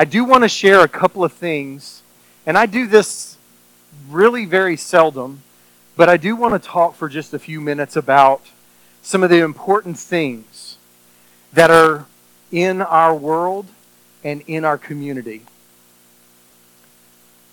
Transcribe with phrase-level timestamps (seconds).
[0.00, 2.02] I do want to share a couple of things,
[2.46, 3.36] and I do this
[4.08, 5.42] really very seldom,
[5.94, 8.40] but I do want to talk for just a few minutes about
[9.02, 10.78] some of the important things
[11.52, 12.06] that are
[12.50, 13.66] in our world
[14.24, 15.42] and in our community.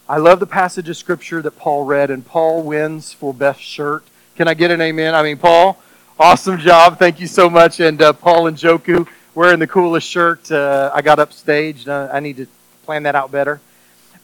[0.08, 4.06] I love the passage of scripture that Paul read, and Paul wins for best shirt.
[4.38, 5.16] Can I get an amen?
[5.16, 5.78] I mean, Paul,
[6.18, 6.98] awesome job.
[6.98, 7.82] Thank you so much.
[7.82, 9.06] And uh, Paul and Joku
[9.38, 10.52] wearing the coolest shirt.
[10.52, 11.88] Uh, I got upstaged.
[11.88, 12.48] Uh, I need to
[12.86, 13.62] plan that out better.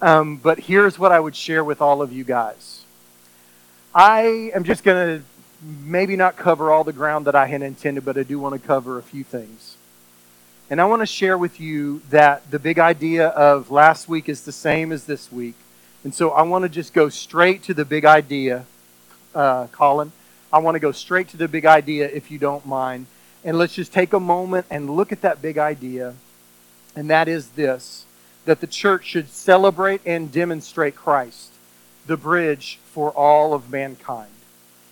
[0.02, 2.84] Um, but here's what I would share with all of you guys.
[3.94, 5.26] I am just going to
[5.84, 8.68] maybe not cover all the ground that I had intended, but I do want to
[8.68, 9.78] cover a few things.
[10.72, 14.42] And I want to share with you that the big idea of last week is
[14.46, 15.54] the same as this week.
[16.04, 18.66] And so I want to just go straight to the big idea,
[19.36, 20.12] uh, Colin.
[20.52, 23.06] I want to go straight to the big idea, if you don't mind.
[23.44, 26.16] And let's just take a moment and look at that big idea.
[26.96, 28.06] And that is this
[28.46, 31.52] that the church should celebrate and demonstrate Christ,
[32.08, 34.32] the bridge for all of mankind.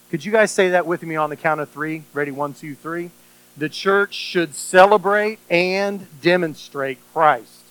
[0.10, 2.04] Could you guys say that with me on the count of three?
[2.14, 2.32] Ready?
[2.32, 3.12] One, two, three.
[3.58, 7.64] The church should celebrate and demonstrate Christ,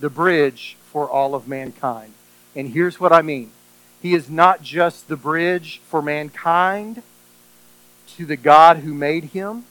[0.00, 2.14] the bridge for all of mankind.
[2.54, 3.50] And here's what I mean
[4.00, 7.02] He is not just the bridge for mankind
[8.16, 9.64] to the God who made him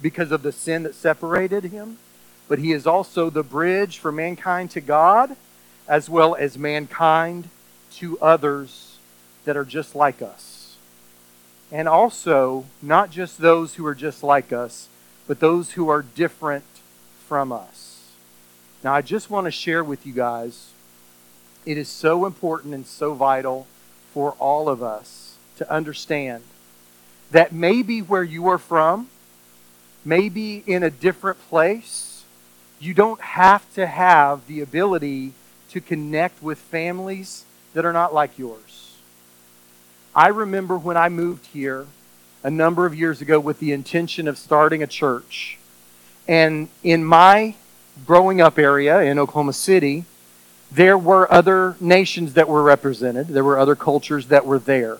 [0.00, 1.98] because of the sin that separated him,
[2.48, 5.36] but He is also the bridge for mankind to God
[5.88, 7.48] as well as mankind
[7.94, 8.98] to others
[9.44, 10.76] that are just like us.
[11.72, 14.88] And also, not just those who are just like us,
[15.26, 16.64] but those who are different
[17.26, 18.10] from us.
[18.82, 20.70] Now, I just want to share with you guys
[21.66, 23.66] it is so important and so vital
[24.12, 26.42] for all of us to understand
[27.30, 29.08] that maybe where you are from,
[30.04, 32.24] maybe in a different place,
[32.78, 35.32] you don't have to have the ability
[35.70, 38.96] to connect with families that are not like yours.
[40.14, 41.86] I remember when I moved here
[42.42, 45.58] a number of years ago with the intention of starting a church.
[46.26, 47.54] And in my
[48.06, 50.04] growing up area in Oklahoma City,
[50.72, 53.28] there were other nations that were represented.
[53.28, 54.98] There were other cultures that were there.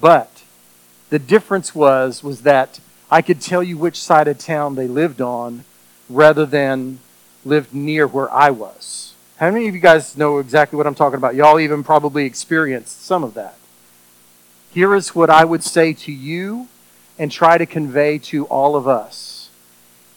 [0.00, 0.42] But
[1.10, 2.80] the difference was was that
[3.10, 5.64] I could tell you which side of town they lived on
[6.10, 6.98] rather than
[7.44, 9.14] lived near where I was.
[9.38, 11.34] How many of you guys know exactly what I'm talking about?
[11.34, 13.56] Y'all even probably experienced some of that.
[14.72, 16.68] Here is what I would say to you
[17.18, 19.48] and try to convey to all of us.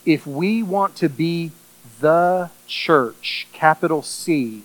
[0.04, 1.52] If we want to be
[2.00, 4.64] the church, capital C,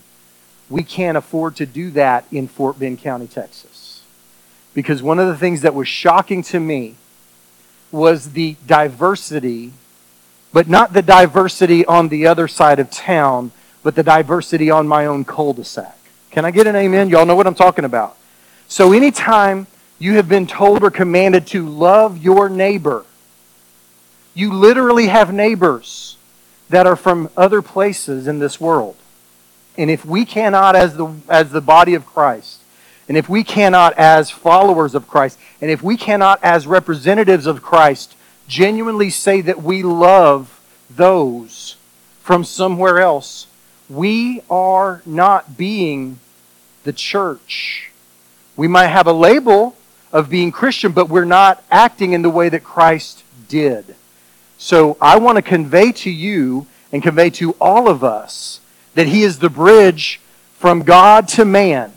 [0.70, 4.02] we can't afford to do that in Fort Bend County, Texas.
[4.74, 6.96] Because one of the things that was shocking to me
[7.97, 9.74] was the diversity,
[10.53, 13.52] but not the diversity on the other side of town,
[13.84, 15.97] but the diversity on my own cul de sac.
[16.31, 17.09] Can I get an amen?
[17.09, 18.16] Y'all know what I'm talking about.
[18.68, 19.68] So, anytime
[20.00, 23.06] you have been told or commanded to love your neighbor,
[24.34, 26.18] you literally have neighbors
[26.69, 28.96] that are from other places in this world.
[29.78, 32.62] And if we cannot, as the, as the body of Christ,
[33.07, 37.62] and if we cannot, as followers of Christ, and if we cannot, as representatives of
[37.62, 38.16] Christ,
[38.47, 40.59] genuinely say that we love
[40.90, 41.78] those
[42.22, 43.47] from somewhere else,
[43.90, 46.19] we are not being
[46.84, 47.91] the church.
[48.57, 49.75] We might have a label
[50.12, 53.95] of being Christian, but we're not acting in the way that Christ did.
[54.57, 58.59] So I want to convey to you and convey to all of us
[58.95, 60.19] that He is the bridge
[60.56, 61.94] from God to man,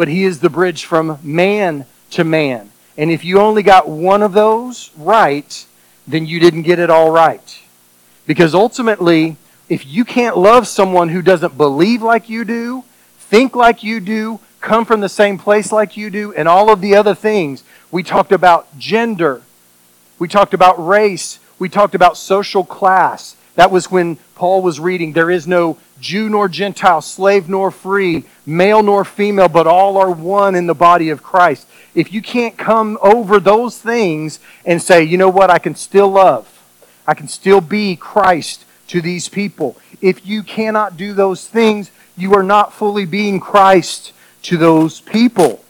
[0.00, 2.70] but He is the bridge from man to man.
[2.96, 5.66] And if you only got one of those right,
[6.08, 7.60] then you didn't get it all right.
[8.26, 9.36] Because ultimately,
[9.68, 12.82] if you can't love someone who doesn't believe like you do,
[13.18, 16.80] think like you do, come from the same place like you do, and all of
[16.80, 19.42] the other things, we talked about gender,
[20.18, 23.36] we talked about race, we talked about social class.
[23.60, 28.24] That was when Paul was reading, There is no Jew nor Gentile, slave nor free,
[28.46, 31.68] male nor female, but all are one in the body of Christ.
[31.94, 36.08] If you can't come over those things and say, you know what, I can still
[36.08, 36.48] love,
[37.06, 39.76] I can still be Christ to these people.
[40.00, 44.14] If you cannot do those things, you are not fully being Christ
[44.44, 45.62] to those people.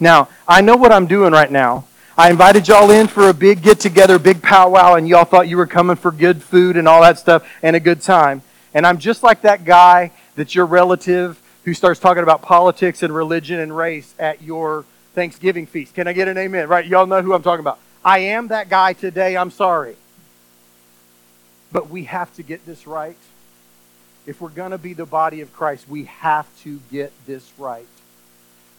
[0.00, 1.84] Now, I know what I'm doing right now.
[2.16, 5.56] I invited y'all in for a big get together, big powwow, and y'all thought you
[5.56, 8.42] were coming for good food and all that stuff and a good time.
[8.74, 13.14] And I'm just like that guy that's your relative who starts talking about politics and
[13.14, 15.94] religion and race at your Thanksgiving feast.
[15.94, 16.68] Can I get an amen?
[16.68, 16.86] Right?
[16.86, 17.78] Y'all know who I'm talking about.
[18.04, 19.36] I am that guy today.
[19.36, 19.96] I'm sorry.
[21.70, 23.16] But we have to get this right.
[24.26, 27.86] if we're going to be the body of Christ, we have to get this right.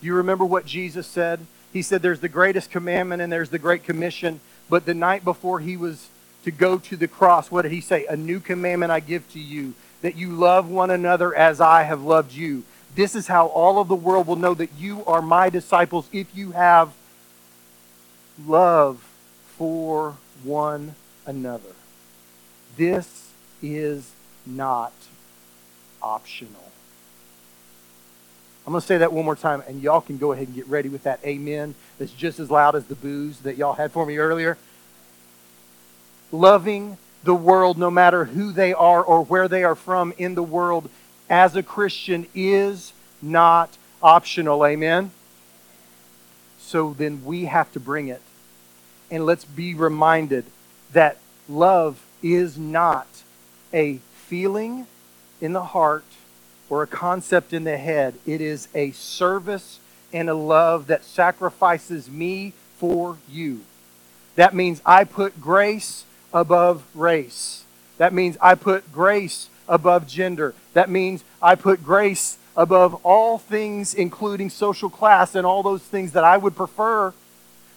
[0.02, 1.40] Do you remember what Jesus said?
[1.74, 4.40] He said, There's the greatest commandment and there's the great commission.
[4.70, 6.08] But the night before he was
[6.46, 8.06] to go to the cross, what did he say?
[8.06, 12.02] A new commandment I give to you, that you love one another as I have
[12.02, 12.64] loved you.
[12.96, 16.28] This is how all of the world will know that you are my disciples if
[16.36, 16.94] you have
[18.46, 19.04] love
[19.58, 21.74] for one another.
[22.78, 23.32] This
[23.62, 24.12] is
[24.46, 24.94] not
[26.02, 26.73] optional.
[28.66, 30.68] I'm going to say that one more time, and y'all can go ahead and get
[30.68, 34.06] ready with that amen that's just as loud as the boos that y'all had for
[34.06, 34.58] me earlier.
[36.32, 40.44] Loving the world, no matter who they are or where they are from in the
[40.44, 40.90] world,
[41.30, 44.66] as a Christian is not optional.
[44.66, 45.12] Amen?
[46.60, 48.22] So then we have to bring it.
[49.12, 50.46] And let's be reminded
[50.94, 51.18] that
[51.50, 53.08] love is not
[53.74, 54.88] a feeling
[55.42, 56.06] in the heart
[56.70, 58.16] or a concept in the head.
[58.26, 59.80] It is a service
[60.12, 63.62] and a love that sacrifices me for you.
[64.36, 67.64] That means I put grace above race.
[67.98, 70.56] That means I put grace above gender.
[70.74, 76.12] That means I put grace above all things, including social class and all those things
[76.14, 77.14] that I would prefer,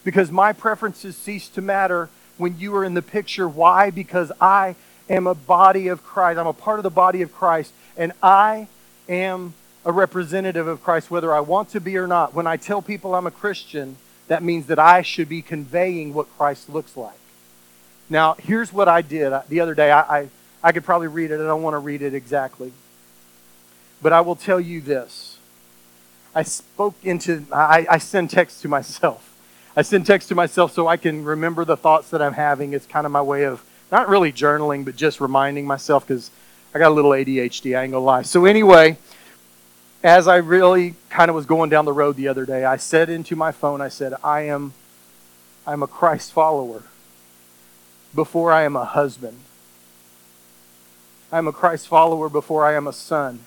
[0.04, 3.48] because my preferences cease to matter when you are in the picture.
[3.48, 3.90] Why?
[3.90, 4.76] Because I
[5.08, 6.38] am a body of Christ.
[6.38, 8.68] I'm a part of the body of Christ, and I
[9.08, 9.54] am
[9.84, 12.34] a representative of Christ, whether I want to be or not.
[12.34, 13.96] When I tell people I'm a Christian,
[14.28, 17.18] that means that I should be conveying what Christ looks like.
[18.08, 19.90] Now, here's what I did uh, the other day.
[19.90, 20.28] I, I,
[20.62, 21.40] I could probably read it.
[21.40, 22.72] I don't want to read it exactly.
[24.02, 25.38] But I will tell you this.
[26.34, 29.34] I spoke into, I, I send text to myself.
[29.76, 32.72] I send text to myself so I can remember the thoughts that I'm having.
[32.72, 36.30] It's kind of my way of not really journaling, but just reminding myself because
[36.76, 38.20] I got a little ADHD, I ain't gonna lie.
[38.20, 38.98] So, anyway,
[40.04, 43.08] as I really kind of was going down the road the other day, I said
[43.08, 44.74] into my phone, I said, I am
[45.66, 46.82] I'm a Christ follower
[48.14, 49.38] before I am a husband.
[51.32, 53.40] I'm a Christ follower before I am a son.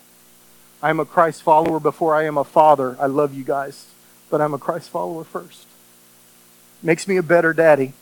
[0.82, 2.98] I'm a Christ follower before I am a father.
[3.00, 3.86] I love you guys,
[4.32, 5.68] but I'm a Christ follower first.
[6.82, 7.94] Makes me a better daddy.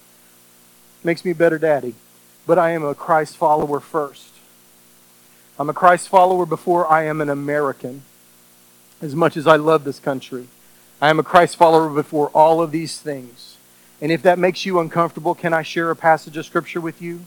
[1.03, 1.95] Makes me a better daddy.
[2.45, 4.36] But I am a Christ follower first.
[5.59, 8.03] I'm a Christ follower before I am an American.
[9.01, 10.49] As much as I love this country,
[11.01, 13.57] I am a Christ follower before all of these things.
[13.99, 17.21] And if that makes you uncomfortable, can I share a passage of Scripture with you?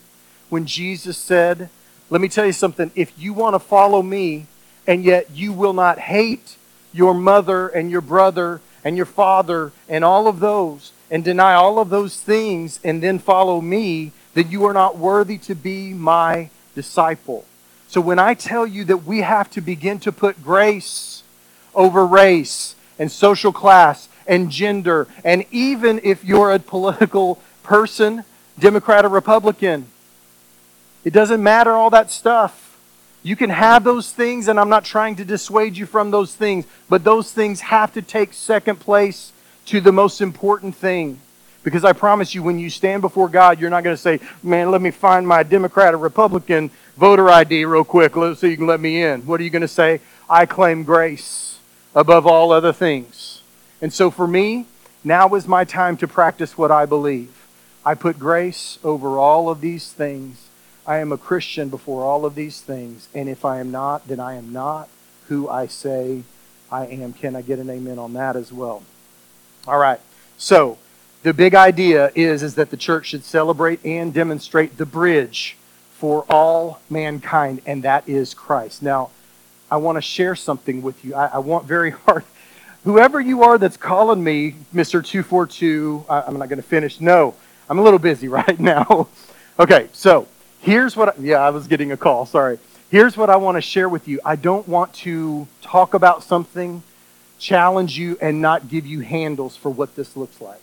[0.48, 1.70] When Jesus said,
[2.08, 4.46] Let me tell you something, if you want to follow me,
[4.86, 6.56] and yet you will not hate
[6.92, 11.80] your mother and your brother and your father and all of those and deny all
[11.80, 16.48] of those things and then follow me, then you are not worthy to be my
[16.76, 17.44] disciple.
[17.90, 21.24] So when I tell you that we have to begin to put grace
[21.74, 28.22] over race and social class and gender, and even if you're a political person,
[28.56, 29.86] Democrat or Republican,
[31.02, 32.78] it doesn't matter all that stuff.
[33.24, 36.66] You can have those things, and I'm not trying to dissuade you from those things,
[36.88, 39.32] but those things have to take second place
[39.66, 41.18] to the most important thing.
[41.64, 44.70] Because I promise you, when you stand before God, you're not going to say, Man,
[44.70, 48.78] let me find my Democrat or Republican voter ID real quick so you can let
[48.78, 49.22] me in.
[49.22, 50.02] What are you going to say?
[50.28, 51.58] I claim grace
[51.94, 53.40] above all other things.
[53.80, 54.66] And so for me,
[55.02, 57.46] now is my time to practice what I believe.
[57.86, 60.48] I put grace over all of these things
[60.86, 63.08] I am a Christian before all of these things.
[63.14, 64.90] And if I am not, then I am not
[65.28, 66.24] who I say
[66.70, 67.14] I am.
[67.14, 68.82] Can I get an amen on that as well?
[69.66, 70.00] All right.
[70.36, 70.76] So,
[71.22, 75.56] the big idea is, is that the church should celebrate and demonstrate the bridge
[76.00, 78.82] for all mankind, and that is Christ.
[78.82, 79.10] Now,
[79.70, 81.14] I want to share something with you.
[81.14, 82.24] I, I want very hard.
[82.82, 85.04] Whoever you are that's calling me Mr.
[85.04, 87.00] 242, I, I'm not going to finish.
[87.00, 87.36] No,
[87.68, 89.06] I'm a little busy right now.
[89.60, 90.26] okay, so
[90.60, 92.58] Here's what, I, yeah, I was getting a call, sorry.
[92.90, 94.20] Here's what I want to share with you.
[94.24, 96.82] I don't want to talk about something,
[97.38, 100.60] challenge you, and not give you handles for what this looks like.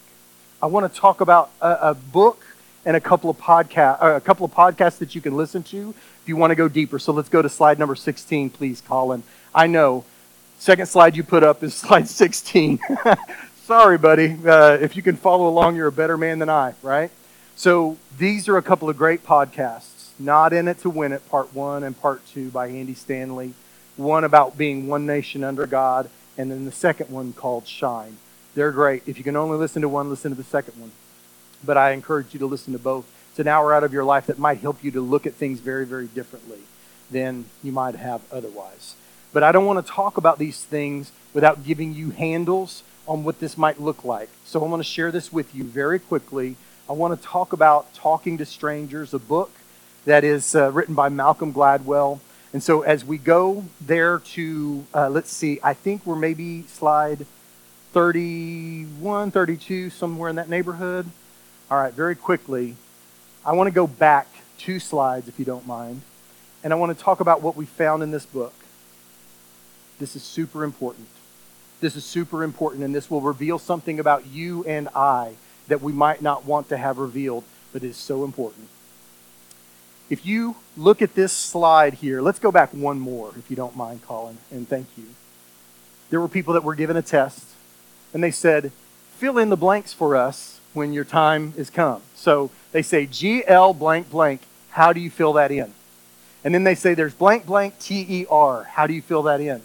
[0.62, 2.46] I want to talk about a, a book
[2.88, 5.94] and a couple of podcast, uh, a couple of podcasts that you can listen to
[6.22, 6.98] if you want to go deeper.
[6.98, 9.24] So let's go to slide number 16, please, Colin.
[9.53, 10.06] I know.
[10.58, 12.79] Second slide you put up is slide 16.
[13.63, 14.38] Sorry, buddy.
[14.44, 17.12] Uh, if you can follow along, you're a better man than I, right?
[17.58, 20.12] So these are a couple of great podcasts.
[20.17, 23.53] Not in it to win it, part one and part two by Andy Stanley.
[23.98, 28.15] One about being one nation under God, and then the second one called Shine.
[28.56, 29.03] They're great.
[29.06, 30.91] If you can only listen to one, listen to the second one.
[31.64, 33.06] But I encourage you to listen to both.
[33.32, 35.60] It's an hour out of your life that might help you to look at things
[35.60, 36.60] very, very differently.
[37.10, 38.96] than you might have otherwise.
[39.34, 43.40] But I don't want to talk about these things without giving you handles on what
[43.40, 44.30] this might look like.
[44.46, 46.56] So I'm going to share this with you very quickly.
[46.90, 49.52] I want to talk about Talking to Strangers, a book
[50.06, 52.20] that is uh, written by Malcolm Gladwell.
[52.54, 57.26] And so as we go there to, uh, let's see, I think we're maybe slide
[57.94, 61.08] 31, 32, somewhere in that neighborhood.
[61.70, 62.78] All right, very quickly,
[63.46, 66.02] I want to go back two slides, if you don't mind,
[66.64, 68.54] and I want to talk about what we found in this book.
[70.00, 71.10] This is super important.
[71.82, 75.34] This is super important, and this will reveal something about you and I
[75.68, 77.44] that we might not want to have revealed,
[77.74, 78.70] but is so important.
[80.10, 83.76] If you look at this slide here, let's go back one more, if you don't
[83.76, 85.08] mind, Colin, and thank you.
[86.12, 87.44] There were people that were given a test,
[88.14, 88.72] and they said,
[89.18, 92.02] fill in the blanks for us when your time is come.
[92.16, 95.74] So they say, GL blank blank, how do you fill that in?
[96.44, 99.42] And then they say, there's blank blank T E R, how do you fill that
[99.42, 99.62] in?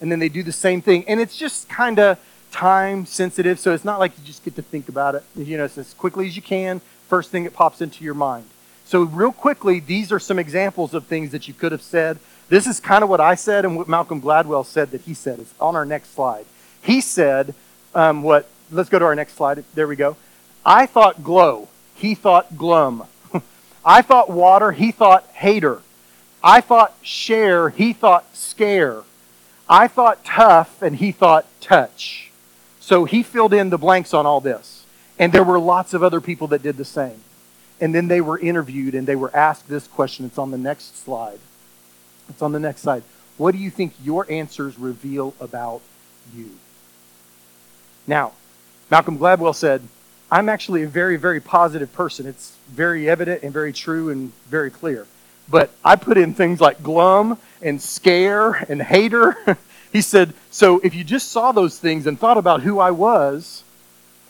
[0.00, 1.04] and then they do the same thing.
[1.08, 2.18] And it's just kind of
[2.50, 5.24] time sensitive, so it's not like you just get to think about it.
[5.34, 8.46] You know, it's as quickly as you can, first thing that pops into your mind.
[8.84, 12.18] So, real quickly, these are some examples of things that you could have said.
[12.48, 15.40] This is kind of what I said and what Malcolm Gladwell said that he said.
[15.40, 16.46] It's on our next slide.
[16.80, 17.54] He said,
[17.96, 19.64] um, what, let's go to our next slide.
[19.74, 20.16] There we go.
[20.66, 21.68] I thought glow.
[21.94, 23.04] He thought glum.
[23.84, 24.72] I thought water.
[24.72, 25.80] He thought hater.
[26.42, 27.68] I thought share.
[27.70, 29.04] He thought scare.
[29.68, 32.32] I thought tough and he thought touch.
[32.80, 34.84] So he filled in the blanks on all this.
[35.20, 37.20] And there were lots of other people that did the same.
[37.80, 40.26] And then they were interviewed and they were asked this question.
[40.26, 41.38] It's on the next slide.
[42.28, 43.04] It's on the next slide.
[43.36, 45.82] What do you think your answers reveal about
[46.34, 46.50] you?
[48.06, 48.32] Now,
[48.90, 49.82] Malcolm Gladwell said,
[50.30, 52.26] I'm actually a very, very positive person.
[52.26, 55.06] It's very evident and very true and very clear.
[55.48, 59.36] But I put in things like glum and scare and hater.
[59.92, 63.62] he said, So if you just saw those things and thought about who I was,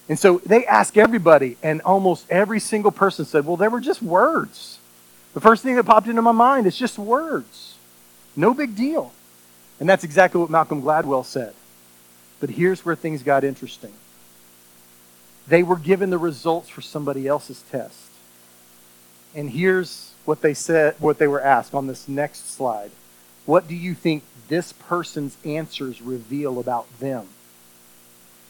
[0.09, 4.03] and so they ask everybody, and almost every single person said, Well, they were just
[4.03, 4.79] words.
[5.33, 7.75] The first thing that popped into my mind is just words.
[8.37, 9.12] No big deal.
[9.81, 11.55] And that's exactly what Malcolm Gladwell said.
[12.41, 13.93] But here's where things got interesting.
[15.49, 18.11] They were given the results for somebody else's test.
[19.35, 22.91] And here's what they said, what they were asked on this next slide.
[23.45, 27.29] What do you think this person's answers reveal about them?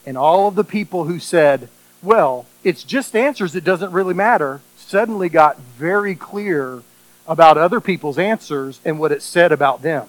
[0.06, 1.68] And all of the people who said,
[2.02, 6.82] well, it's just answers, it doesn't really matter, suddenly got very clear
[7.26, 10.08] about other people's answers and what it said about them.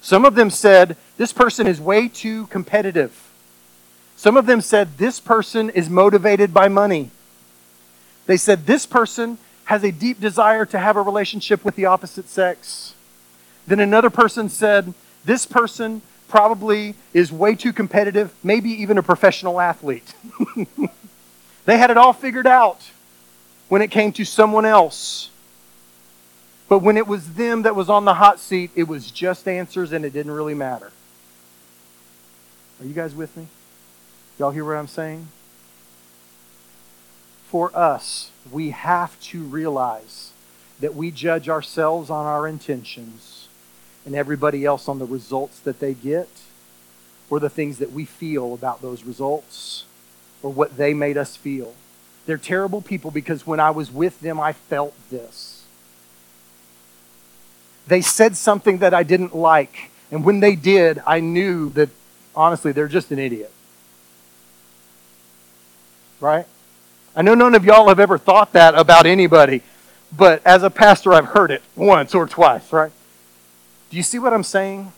[0.00, 3.29] Some of them said, this person is way too competitive.
[4.20, 7.10] Some of them said, this person is motivated by money.
[8.26, 12.28] They said, this person has a deep desire to have a relationship with the opposite
[12.28, 12.92] sex.
[13.66, 14.92] Then another person said,
[15.24, 20.12] This person probably is way too competitive, maybe even a professional athlete.
[21.64, 22.90] they had it all figured out
[23.70, 25.30] when it came to someone else.
[26.68, 29.92] But when it was them that was on the hot seat, it was just answers
[29.92, 30.92] and it didn't really matter.
[32.80, 33.46] Are you guys with me?
[34.40, 35.28] Y'all hear what I'm saying?
[37.48, 40.32] For us, we have to realize
[40.80, 43.48] that we judge ourselves on our intentions
[44.06, 46.30] and everybody else on the results that they get
[47.28, 49.84] or the things that we feel about those results
[50.42, 51.74] or what they made us feel.
[52.24, 55.64] They're terrible people because when I was with them, I felt this.
[57.86, 61.90] They said something that I didn't like, and when they did, I knew that
[62.34, 63.52] honestly, they're just an idiot.
[66.20, 66.46] Right?
[67.16, 69.62] I know none of y'all have ever thought that about anybody,
[70.16, 72.92] but as a pastor, I've heard it once or twice, right?
[73.90, 74.92] Do you see what I'm saying?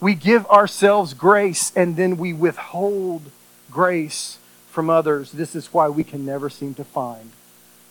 [0.00, 3.22] We give ourselves grace and then we withhold
[3.70, 4.38] grace
[4.68, 5.32] from others.
[5.32, 7.32] This is why we can never seem to find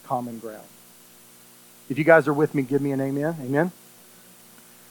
[0.06, 0.64] common ground.
[1.90, 3.36] If you guys are with me, give me an amen.
[3.42, 3.72] Amen.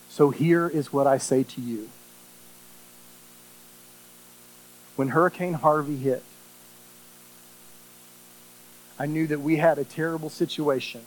[0.09, 1.89] So here is what I say to you.
[4.97, 6.23] When Hurricane Harvey hit,
[8.99, 11.03] I knew that we had a terrible situation.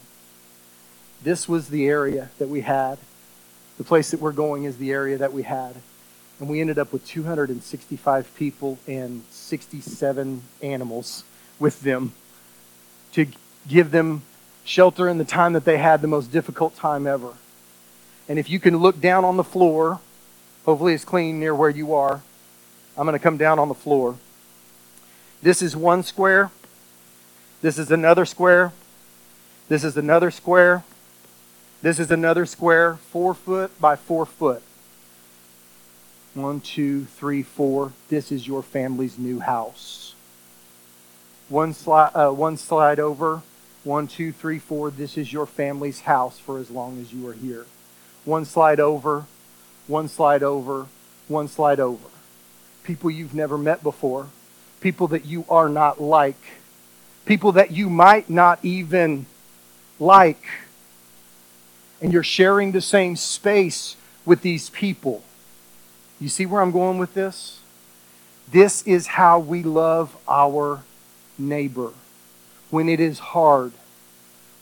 [1.24, 2.98] This was the area that we had.
[3.78, 5.76] The place that we're going is the area that we had.
[6.40, 11.24] And we ended up with 265 people and 67 animals
[11.60, 12.14] with them
[13.14, 13.28] to
[13.68, 14.24] give them
[14.64, 17.34] shelter in the time that they had the most difficult time ever.
[18.30, 20.00] And if you can look down on the floor,
[20.66, 22.22] hopefully it's clean near where you are.
[22.98, 24.18] I'm going to come down on the floor.
[25.42, 26.52] This is one square.
[27.62, 28.74] This is another square.
[29.70, 30.84] This is another square.
[31.82, 34.62] This is another square, four foot by four foot.
[36.34, 37.94] One, two, three, four.
[38.10, 40.16] This is your family's new house.
[41.50, 43.42] One slide, uh, one slide over.
[43.84, 44.92] One, two, three, four.
[44.92, 47.66] This is your family's house for as long as you are here.
[48.26, 49.26] One slide over.
[49.88, 50.88] One slide over.
[51.28, 52.08] One slide over.
[52.84, 54.28] People you've never met before.
[54.80, 56.61] People that you are not like.
[57.26, 59.26] People that you might not even
[60.00, 60.44] like
[62.02, 65.24] and you're sharing the same space with these people.
[66.20, 67.60] You see where I'm going with this?
[68.52, 70.84] This is how we love our
[71.38, 71.92] neighbor
[72.70, 73.72] when it is hard,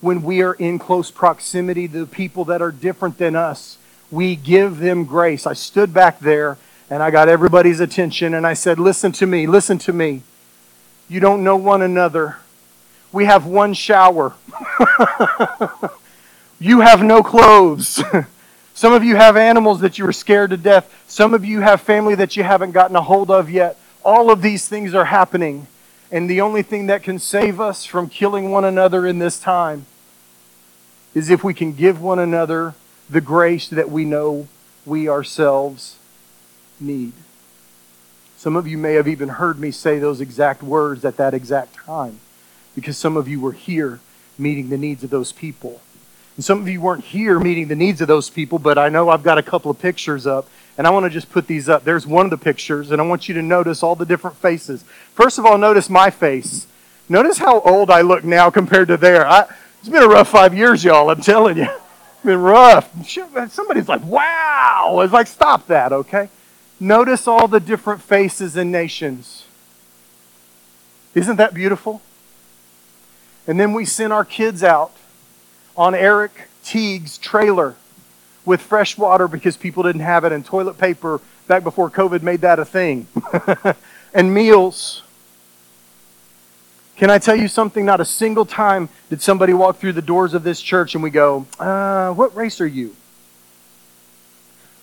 [0.02, 3.78] when we are in close proximity to the people that are different than us.
[4.12, 5.48] We give them grace.
[5.48, 6.58] I stood back there
[6.90, 10.24] and I got everybody's attention and I said, Listen to me, listen to me.
[11.08, 12.38] You don't know one another.
[13.12, 14.34] We have one shower.
[16.60, 18.04] You have no clothes.
[18.74, 21.04] Some of you have animals that you were scared to death.
[21.08, 23.78] Some of you have family that you haven't gotten a hold of yet.
[24.04, 25.68] All of these things are happening.
[26.12, 29.86] And the only thing that can save us from killing one another in this time
[31.14, 32.74] is if we can give one another
[33.10, 34.48] the grace that we know
[34.86, 35.98] we ourselves
[36.80, 37.14] need.
[38.38, 41.76] Some of you may have even heard me say those exact words at that exact
[41.76, 42.20] time
[42.80, 44.00] because some of you were here
[44.38, 45.82] meeting the needs of those people.
[46.36, 49.10] And some of you weren't here meeting the needs of those people, but I know
[49.10, 51.84] I've got a couple of pictures up, and I want to just put these up.
[51.84, 54.84] There's one of the pictures, and I want you to notice all the different faces.
[55.14, 56.66] First of all, notice my face.
[57.10, 59.28] Notice how old I look now compared to there.
[59.28, 59.48] I,
[59.80, 61.64] it's been a rough five years, y'all, I'm telling you.
[61.64, 62.90] It's been rough.
[63.52, 65.02] Somebody's like, wow.
[65.04, 66.30] It's like, stop that, okay?
[66.80, 69.44] Notice all the different faces and nations.
[71.14, 72.02] Isn't that beautiful?
[73.50, 74.92] And then we send our kids out
[75.76, 77.76] on Eric Teague's trailer
[78.46, 82.42] with fresh water because people didn't have it, and toilet paper back before COVID made
[82.42, 83.08] that a thing,
[84.14, 85.02] and meals.
[86.96, 87.84] Can I tell you something?
[87.84, 91.10] Not a single time did somebody walk through the doors of this church and we
[91.10, 92.96] go, uh, What race are you?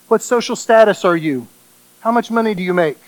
[0.08, 1.46] What social status are you?
[2.00, 2.98] How much money do you make?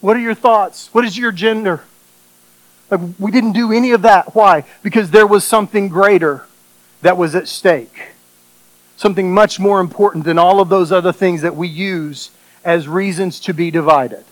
[0.00, 0.88] What are your thoughts?
[0.94, 1.82] What is your gender?
[2.90, 4.34] Like, we didn't do any of that.
[4.34, 4.64] Why?
[4.82, 6.46] Because there was something greater
[7.02, 8.08] that was at stake.
[8.96, 12.30] Something much more important than all of those other things that we use
[12.64, 14.24] as reasons to be divided.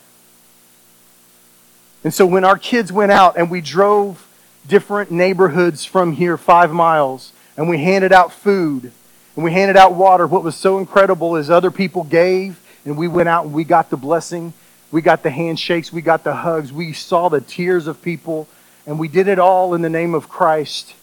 [2.04, 4.26] And so when our kids went out and we drove
[4.66, 8.92] different neighborhoods from here five miles and we handed out food
[9.34, 13.08] and we handed out water, what was so incredible is other people gave and we
[13.08, 14.52] went out and we got the blessing
[14.90, 18.48] we got the handshakes, we got the hugs, we saw the tears of people,
[18.86, 20.94] and we did it all in the name of Christ.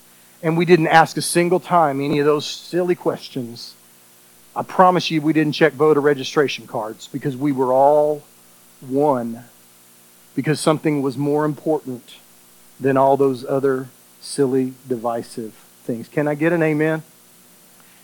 [0.41, 3.75] And we didn't ask a single time any of those silly questions.
[4.55, 8.23] I promise you, we didn't check voter registration cards because we were all
[8.81, 9.45] one.
[10.35, 12.15] Because something was more important
[12.79, 13.87] than all those other
[14.19, 16.07] silly, divisive things.
[16.07, 17.03] Can I get an amen?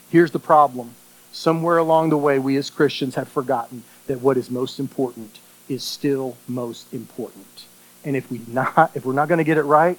[0.10, 0.92] Here's the problem.
[1.32, 5.40] Somewhere along the way, we as Christians have forgotten that what is most important
[5.72, 7.66] is still most important.
[8.04, 9.98] And if we not if we're not going to get it right,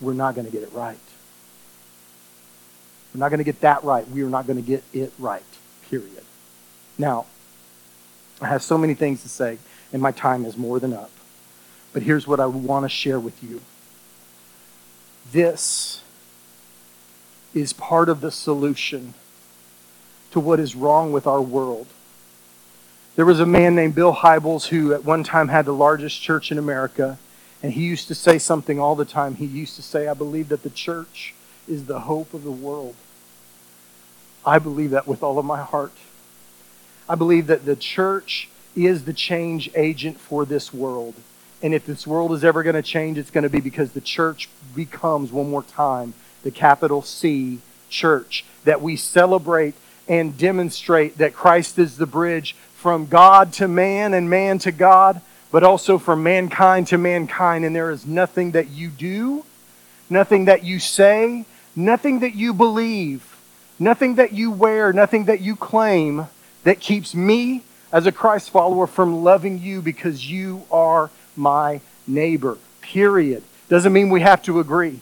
[0.00, 0.98] we're not going to get it right.
[3.14, 4.08] We're not going to get that right.
[4.08, 5.44] We are not going to get it right.
[5.88, 6.24] Period.
[6.98, 7.26] Now,
[8.40, 9.58] I have so many things to say,
[9.92, 11.10] and my time is more than up.
[11.92, 13.60] But here's what I want to share with you.
[15.30, 16.02] This
[17.54, 19.14] is part of the solution
[20.32, 21.86] to what is wrong with our world.
[23.14, 26.50] There was a man named Bill Hybels who at one time had the largest church
[26.50, 27.18] in America,
[27.62, 29.34] and he used to say something all the time.
[29.34, 31.34] He used to say, I believe that the church
[31.68, 32.94] is the hope of the world.
[34.46, 35.92] I believe that with all of my heart.
[37.06, 41.14] I believe that the church is the change agent for this world.
[41.62, 44.00] And if this world is ever going to change, it's going to be because the
[44.00, 48.46] church becomes, one more time, the capital C church.
[48.64, 49.74] That we celebrate
[50.08, 55.20] and demonstrate that Christ is the bridge from God to man and man to God,
[55.52, 57.64] but also from mankind to mankind.
[57.64, 59.44] And there is nothing that you do,
[60.10, 61.44] nothing that you say,
[61.76, 63.38] nothing that you believe,
[63.78, 66.26] nothing that you wear, nothing that you claim
[66.64, 72.58] that keeps me as a Christ follower from loving you because you are my neighbor.
[72.80, 73.44] Period.
[73.68, 74.98] Doesn't mean we have to agree.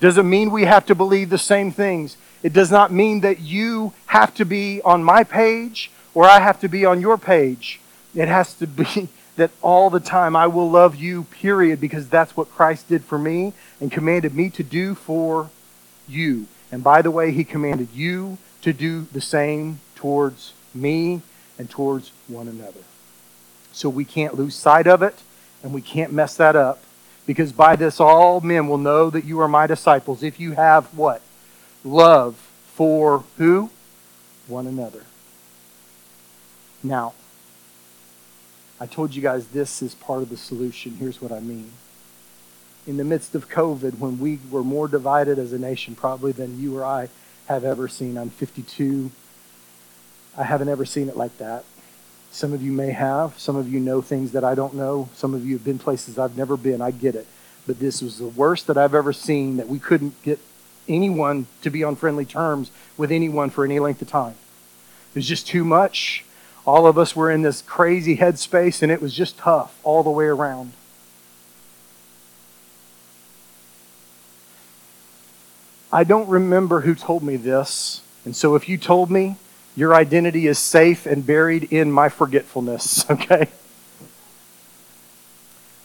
[0.00, 2.16] Doesn't mean we have to believe the same things.
[2.42, 6.60] It does not mean that you have to be on my page or I have
[6.60, 7.80] to be on your page.
[8.14, 12.36] It has to be that all the time I will love you, period, because that's
[12.36, 15.50] what Christ did for me and commanded me to do for
[16.08, 16.46] you.
[16.70, 21.22] And by the way, he commanded you to do the same towards me
[21.58, 22.80] and towards one another.
[23.72, 25.16] So we can't lose sight of it
[25.62, 26.80] and we can't mess that up
[27.26, 30.86] because by this all men will know that you are my disciples if you have
[30.96, 31.22] what?
[31.82, 32.36] Love
[32.74, 33.70] for who?
[34.46, 35.04] One another.
[36.84, 37.14] Now,
[38.78, 40.96] I told you guys this is part of the solution.
[40.96, 41.72] Here's what I mean.
[42.86, 46.60] In the midst of COVID, when we were more divided as a nation, probably than
[46.60, 47.08] you or I
[47.46, 49.10] have ever seen, I'm 52.
[50.36, 51.64] I haven't ever seen it like that.
[52.30, 53.38] Some of you may have.
[53.38, 55.08] Some of you know things that I don't know.
[55.14, 56.82] Some of you have been places I've never been.
[56.82, 57.26] I get it.
[57.66, 60.38] But this was the worst that I've ever seen that we couldn't get
[60.86, 64.34] anyone to be on friendly terms with anyone for any length of time.
[65.14, 66.24] It was just too much.
[66.66, 70.10] All of us were in this crazy headspace, and it was just tough all the
[70.10, 70.72] way around.
[75.92, 79.36] I don't remember who told me this, and so if you told me,
[79.76, 83.48] your identity is safe and buried in my forgetfulness, okay?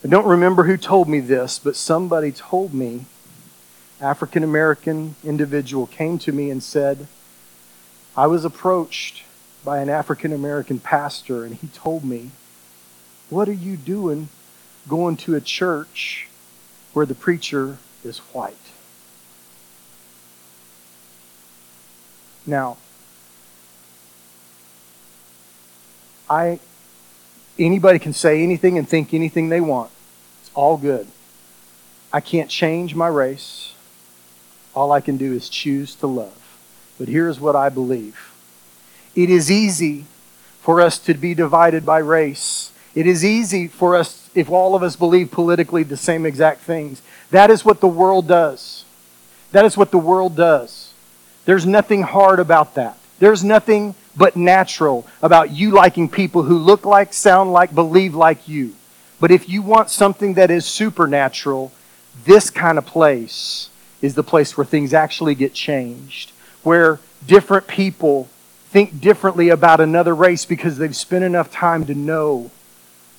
[0.03, 3.05] I don't remember who told me this, but somebody told me,
[3.99, 7.07] African American individual came to me and said,
[8.15, 9.23] I was approached
[9.63, 12.31] by an African American pastor, and he told me,
[13.29, 14.29] What are you doing
[14.87, 16.27] going to a church
[16.93, 18.55] where the preacher is white?
[22.45, 22.77] Now,
[26.29, 26.59] I
[27.57, 29.91] anybody can say anything and think anything they want.
[30.41, 31.07] It's all good.
[32.11, 33.73] I can't change my race.
[34.73, 36.57] All I can do is choose to love.
[36.97, 38.33] But here's what I believe.
[39.19, 40.05] It is easy
[40.61, 42.71] for us to be divided by race.
[42.95, 47.01] It is easy for us if all of us believe politically the same exact things.
[47.29, 48.85] That is what the world does.
[49.51, 50.93] That is what the world does.
[51.43, 52.97] There's nothing hard about that.
[53.19, 58.47] There's nothing but natural about you liking people who look like, sound like, believe like
[58.47, 58.73] you.
[59.19, 61.73] But if you want something that is supernatural,
[62.23, 63.67] this kind of place
[64.01, 66.31] is the place where things actually get changed,
[66.63, 68.29] where different people
[68.69, 72.51] think differently about another race because they've spent enough time to know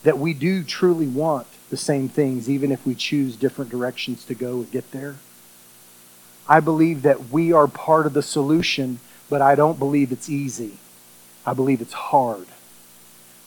[0.04, 4.34] that we do truly want the same things, even if we choose different directions to
[4.34, 5.16] go and get there.
[6.48, 10.78] I believe that we are part of the solution, but I don't believe it's easy.
[11.44, 12.46] I believe it's hard.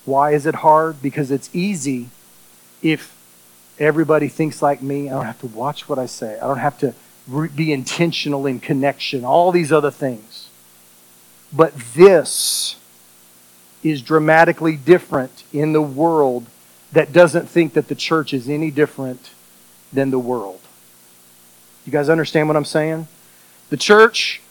[0.03, 1.01] Why is it hard?
[1.01, 2.09] Because it's easy
[2.81, 3.15] if
[3.79, 5.09] everybody thinks like me.
[5.09, 6.37] I don't have to watch what I say.
[6.37, 6.93] I don't have to
[7.55, 10.49] be intentional in connection, all these other things.
[11.55, 12.75] But this
[13.83, 16.47] is dramatically different in the world
[16.93, 19.31] that doesn't think that the church is any different
[19.91, 20.59] than the world.
[21.85, 23.07] You guys understand what I'm saying?
[23.69, 24.41] The church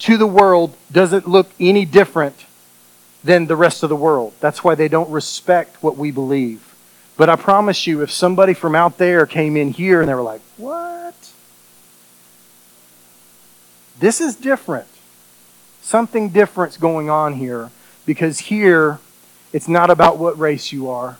[0.00, 2.44] to the world doesn't look any different
[3.24, 4.34] than the rest of the world.
[4.40, 6.74] That's why they don't respect what we believe.
[7.16, 10.22] But I promise you, if somebody from out there came in here and they were
[10.22, 11.14] like, What?
[13.98, 14.86] This is different.
[15.86, 17.70] Something different's going on here
[18.06, 18.98] because here
[19.52, 21.16] it's not about what race you are.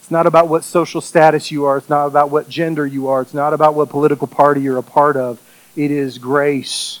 [0.00, 1.76] It's not about what social status you are.
[1.76, 3.22] It's not about what gender you are.
[3.22, 5.40] It's not about what political party you're a part of.
[5.76, 6.98] It is grace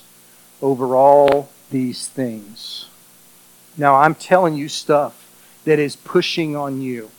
[0.62, 2.86] over all these things.
[3.76, 5.28] Now, I'm telling you stuff
[5.64, 7.10] that is pushing on you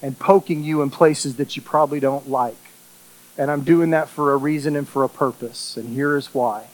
[0.00, 2.54] and poking you in places that you probably don't like.
[3.36, 5.76] And I'm doing that for a reason and for a purpose.
[5.76, 6.68] And here is why.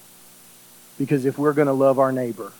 [0.98, 2.52] Because if we're going to love our neighbor,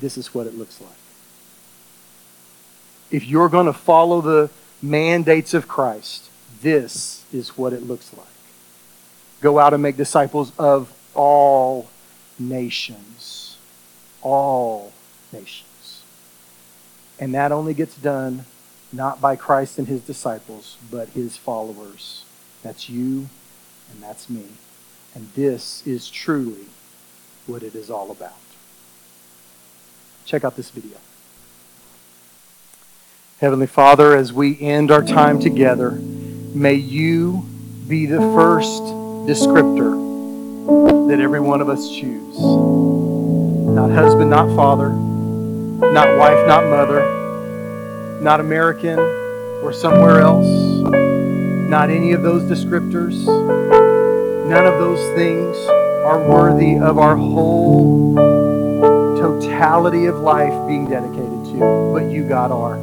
[0.00, 0.90] this is what it looks like.
[3.10, 4.50] If you're going to follow the
[4.82, 6.30] mandates of Christ,
[6.62, 8.26] this is what it looks like.
[9.40, 11.88] Go out and make disciples of all
[12.38, 13.40] nations
[14.22, 14.92] all
[15.32, 16.02] nations.
[17.18, 18.44] And that only gets done
[18.92, 22.24] not by Christ and his disciples, but his followers.
[22.62, 23.28] That's you
[23.92, 24.46] and that's me.
[25.14, 26.66] And this is truly
[27.46, 28.34] what it is all about.
[30.30, 30.96] Check out this video.
[33.40, 37.44] Heavenly Father, as we end our time together, may you
[37.88, 38.80] be the first
[39.26, 48.20] descriptor that every one of us choose not husband, not father, not wife, not mother,
[48.22, 50.46] not American or somewhere else,
[51.68, 53.26] not any of those descriptors.
[54.46, 55.56] None of those things
[56.06, 58.39] are worthy of our whole
[59.30, 62.78] totality of life being dedicated to, but you, God, are.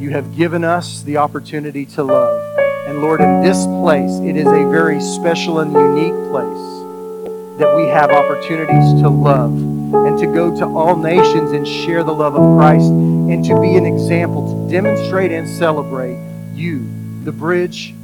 [0.00, 2.56] You have given us the opportunity to love.
[2.86, 7.86] And Lord, in this place, it is a very special and unique place that we
[7.88, 12.56] have opportunities to love and to go to all nations and share the love of
[12.56, 16.18] Christ and to be an example, to demonstrate and celebrate
[16.54, 16.88] you,
[17.24, 17.94] the bridge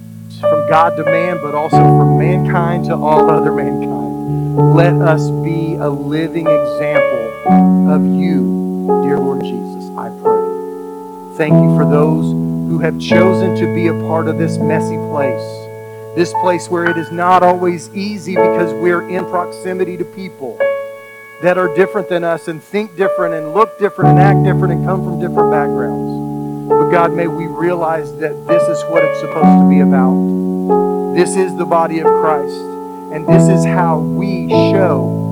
[0.40, 4.74] from God to man, but also from mankind to all other mankind.
[4.74, 11.36] Let us be a living example of you, dear Lord Jesus, I pray.
[11.36, 12.32] Thank you for those
[12.70, 15.42] who have chosen to be a part of this messy place.
[16.16, 20.56] This place where it is not always easy because we're in proximity to people
[21.42, 24.86] that are different than us and think different and look different and act different and
[24.86, 26.68] come from different backgrounds.
[26.68, 31.14] But God, may we realize that this is what it's supposed to be about.
[31.14, 32.56] This is the body of Christ.
[33.12, 35.23] And this is how we show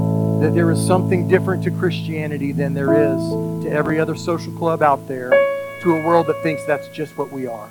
[0.43, 3.21] that there is something different to Christianity than there is
[3.63, 5.31] to every other social club out there,
[5.83, 7.71] to a world that thinks that's just what we are.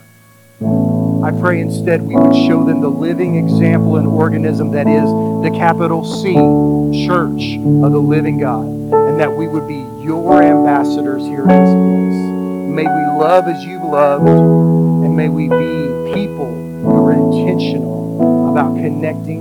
[1.22, 5.04] I pray instead we would show them the living example and organism that is
[5.44, 6.34] the capital C,
[7.06, 11.74] Church of the Living God, and that we would be your ambassadors here in this
[11.76, 12.76] place.
[12.76, 18.01] May we love as you've loved, and may we be people who are intentional
[18.52, 19.40] about connecting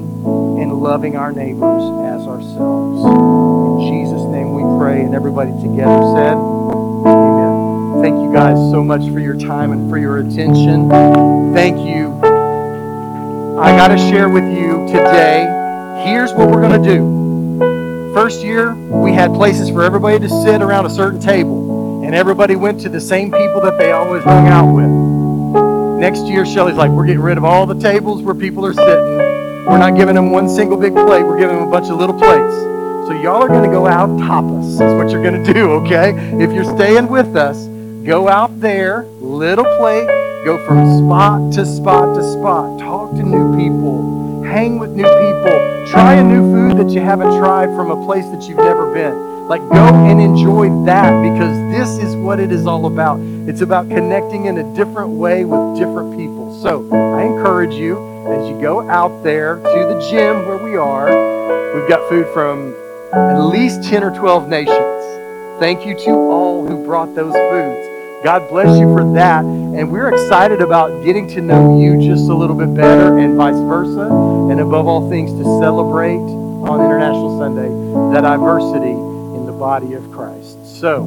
[0.60, 3.04] and loving our neighbors as ourselves.
[3.04, 8.02] In Jesus' name we pray, and everybody together said, Amen.
[8.02, 10.88] Thank you guys so much for your time and for your attention.
[11.52, 12.12] Thank you.
[13.58, 15.42] I got to share with you today.
[16.06, 18.14] Here's what we're going to do.
[18.14, 22.54] First year, we had places for everybody to sit around a certain table, and everybody
[22.54, 24.99] went to the same people that they always hung out with.
[26.00, 29.18] Next year, Shelly's like, we're getting rid of all the tables where people are sitting.
[29.66, 31.22] We're not giving them one single big plate.
[31.22, 32.54] We're giving them a bunch of little plates.
[33.06, 34.78] So y'all are going to go out tapas.
[34.78, 36.14] That's what you're going to do, okay?
[36.42, 37.66] If you're staying with us,
[38.06, 40.06] go out there, little plate,
[40.42, 42.80] go from spot to spot to spot.
[42.80, 44.42] Talk to new people.
[44.44, 45.69] Hang with new people.
[45.88, 49.48] Try a new food that you haven't tried from a place that you've never been.
[49.48, 53.18] Like, go and enjoy that because this is what it is all about.
[53.48, 56.60] It's about connecting in a different way with different people.
[56.62, 61.06] So, I encourage you as you go out there to the gym where we are.
[61.74, 62.74] We've got food from
[63.12, 64.78] at least 10 or 12 nations.
[65.58, 67.89] Thank you to all who brought those foods.
[68.22, 69.44] God bless you for that.
[69.44, 73.54] And we're excited about getting to know you just a little bit better and vice
[73.54, 74.08] versa.
[74.50, 77.68] And above all things, to celebrate on International Sunday
[78.12, 80.80] that diversity in the body of Christ.
[80.80, 81.04] So,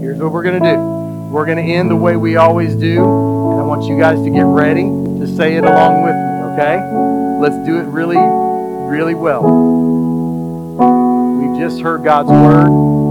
[0.00, 0.96] here's what we're going to do
[1.30, 3.02] we're going to end the way we always do.
[3.04, 6.80] And I want you guys to get ready to say it along with me, okay?
[7.38, 9.42] Let's do it really, really well.
[11.36, 13.05] We've just heard God's word.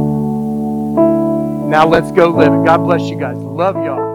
[1.70, 2.66] Now let's go live it.
[2.66, 3.38] God bless you guys.
[3.38, 4.15] Love y'all.